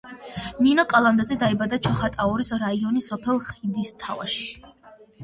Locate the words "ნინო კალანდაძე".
0.67-1.35